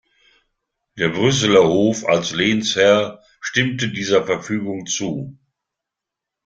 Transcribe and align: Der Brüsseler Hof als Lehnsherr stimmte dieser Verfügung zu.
Der 0.97 1.09
Brüsseler 1.09 1.63
Hof 1.67 2.05
als 2.07 2.31
Lehnsherr 2.31 3.21
stimmte 3.39 3.89
dieser 3.89 4.25
Verfügung 4.25 4.87
zu. 4.87 5.37